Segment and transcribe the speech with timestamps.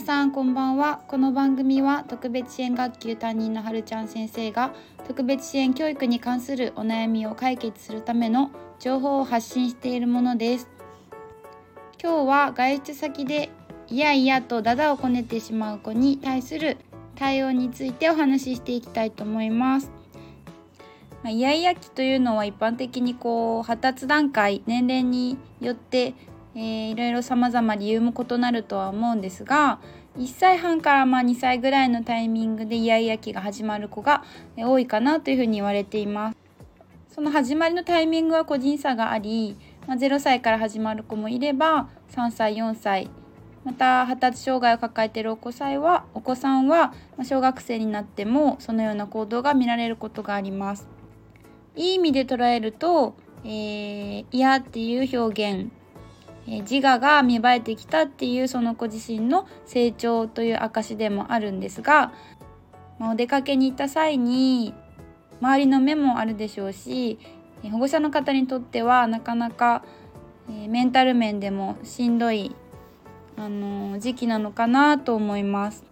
[0.00, 1.02] さんこんばんは。
[1.08, 4.72] この番組は特別支援学級担任のはるちゃん先生が
[5.06, 10.70] 特別支援教育に関するお悩みを解決するための情報を発信しているものです。
[12.02, 13.50] 今日は外出先で
[13.88, 16.78] いやいやとダダをこねてしまう子に対する
[17.14, 19.90] 対応についてお話ししていきたいと思います。
[21.22, 26.14] ま、イヤイヤ期というのは一般的にこう発達段階年齢によって、
[26.54, 29.78] えー、いろいろ様々理由も異なるとは思うんですが
[30.18, 34.24] 1歳半からまあ2歳ぐらいのタイミングでイヤイヤ期が始まる子が
[34.56, 36.36] 多いかなというふうに言われています。
[37.08, 43.10] その始まりのタイミングは個人差があり、まあ、0歳から始まる子もいれば3歳4歳
[43.64, 50.88] また発達障害を抱えているお子さんはお子さんは小学生になってもそのような行動が見られることがあります。
[51.76, 53.14] いい意味で捉えると
[53.44, 55.70] 「えー、嫌」っていう表現、
[56.50, 62.12] え、自我が芽生えてきたっていうその子自身の成長という証でもあるんですが、
[62.98, 64.74] まあ、お出かけに行った際に
[65.40, 67.18] 周りの目もあるでしょうし
[67.62, 69.84] 保護者の方にとってはなかなか、
[70.50, 72.56] え、メンタル面でもしんどい、
[73.36, 75.84] あの、時期なのかなと思います。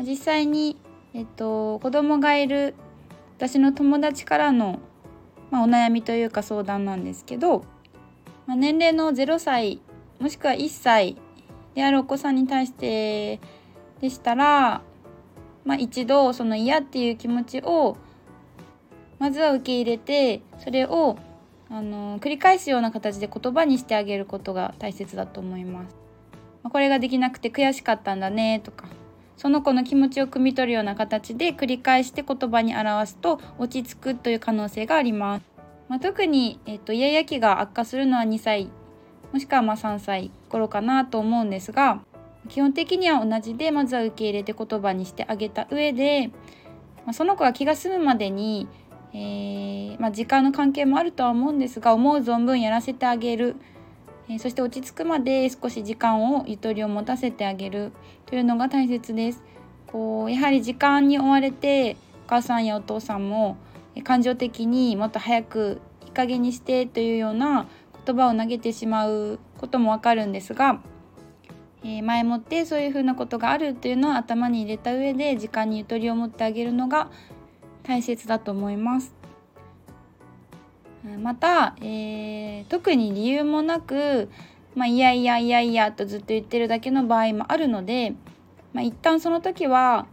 [0.00, 0.76] 実際に、
[1.14, 2.74] えっと、子供がいる
[3.36, 4.80] 私の友達からの
[5.50, 7.64] まあ、お悩みというか相談なんですけど、
[8.48, 9.78] まあ、年齢の0歳
[10.18, 11.16] もしくは1歳
[11.74, 13.40] であるお子さんに対して
[14.00, 14.80] でしたら、
[15.66, 17.98] まあ、一度その嫌っていう気持ちを
[19.18, 21.18] まずは受け入れてそれを
[21.68, 25.94] あの繰り返すような形で言葉にしてあげることが大切だと思います。
[26.62, 28.86] ま、これができなくて悔しかったんだねとか
[29.36, 35.57] その子の気持ちを汲み取るような形で繰り返して言葉に表すと落ち着くという可能性があります。
[35.88, 38.70] まあ、特に、えっと、イヤイヤ期が悪化するのは2歳
[39.32, 42.00] もしくはま3歳頃かなと思うんですが
[42.48, 46.28] 基本的には同じでまずは受け入れて言葉にしてあげた上で、
[47.04, 48.68] まあ、その子が気が済むまでに、
[49.12, 53.56] えー、まあ、時間の関係もあるとは思うんですが思う存分やらせてあげる。
[54.30, 57.92] えそして落ち着くまで少し時間をゆとりを持たせてあげる
[58.26, 59.42] というのが大切です。
[59.86, 61.96] こうやはり時間に追われて
[62.26, 63.56] お母さんやお父さんも
[64.04, 67.66] 感情的にもっと早くいい加減にしてというような
[68.06, 70.80] 言葉を投げてしまうこともわかるんですが、
[71.84, 77.10] えー、前もってそういうふうなことがあるというのを頭に入れた上で時間にゆとりを持ってあげるのが
[77.82, 79.14] 大切だと思います。
[81.20, 84.28] また、えー、特に理由もなく、
[84.74, 88.14] まあ、いやいやいやいやとずっと言ってるだけの場合もあるので、
[88.72, 90.06] まあ、一旦その時は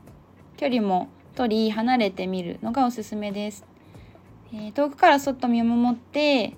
[0.58, 3.66] 距離も取り離れてみるのがおすすめです。
[4.54, 6.56] えー、遠くからそっと見守って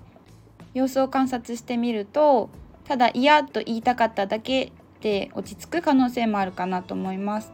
[0.74, 2.50] 様子を観察してみると
[2.84, 7.52] ただ嫌と言いたかっただけで落ち着く可能性もあるかなと思います。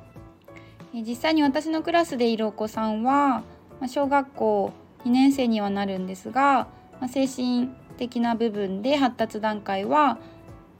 [0.94, 3.42] えー、実際に私のクラスでいるお子さんは、
[3.80, 4.72] まあ、小学校
[5.04, 6.68] 2年生にはなるんですが、
[7.00, 7.68] まあ、精神
[7.98, 10.18] 的な部分で発達段階は、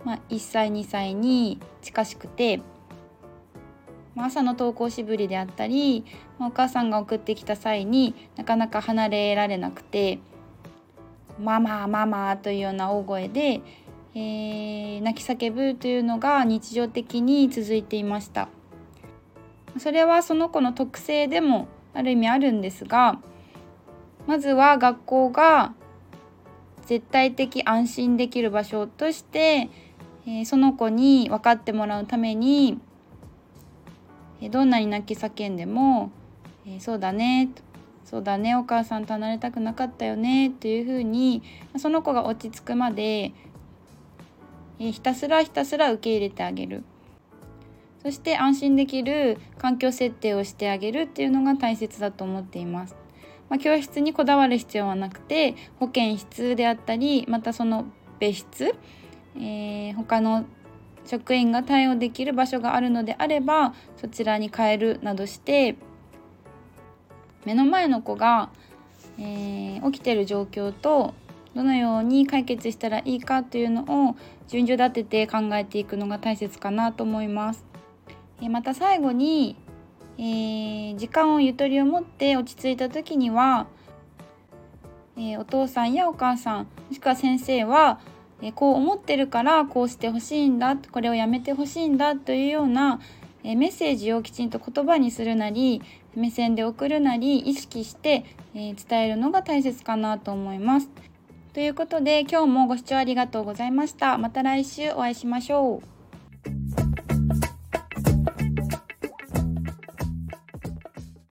[0.05, 2.61] まあ、1歳2歳に近しくて、
[4.15, 6.05] まあ、朝の登校しぶりであったり、
[6.39, 10.19] まあ、お母さんが送ってきた際になかなか離れられなくて
[11.41, 13.61] 「ママママ」というような大声で、
[14.15, 18.49] えー、泣き叫ぶというのが日常的に続いていました。
[19.79, 23.19] それはその子の特性でもある意味あるんですが
[24.27, 25.75] まずは学校が
[26.87, 29.69] 絶対的安心できる場所として、
[30.27, 32.79] えー、その子に分かってもらうために、
[34.51, 36.11] どんなに泣き叫んでも
[36.67, 37.51] 「えー、そうだね」
[38.05, 41.43] そうだねお母さんと離れたくなかったよね」っていうふうに
[41.77, 43.33] その子が落ち着くまで、
[44.79, 46.85] えひたすらひたすら受け入れてあげる。
[48.03, 52.95] そして安心できる環境設定をしてあげるっていうのが大切だと思っています。
[53.49, 57.87] まあ、教室にこだわる必要はなくて保健室であったりまたその
[58.19, 58.75] 別室、
[59.37, 60.45] えー、他の
[61.05, 65.77] 職員が対応できる場所があるのであればそちらに変えるなどして
[67.45, 68.51] 目の前の子が、
[69.19, 71.15] えー、起きてる状況と
[71.55, 74.17] どのように解決したらいいかというのを
[74.49, 77.65] 順序立てて考えていくのが大切かなと思います。
[78.41, 79.57] えー、また最後に
[80.17, 83.67] えー、時間をゆとりを持って落ち着いた時には、
[85.17, 88.01] え、お父さんやお母さんもしくは先生は、
[88.43, 93.01] え、こう思ってるからこうしてほしいんだこれをやめてほしいんだというような、
[93.43, 95.83] えメッセージをきちんと言葉にするなり
[96.15, 100.89] 目線で送るなり意識して、え伝えるのが大切かなと思います。
[101.53, 104.19] ということで今日もご視聴ありがとうございました。
[104.19, 105.94] また来週お会いしましょう。